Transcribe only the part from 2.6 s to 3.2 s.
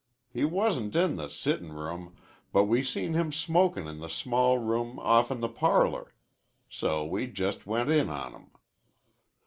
we seen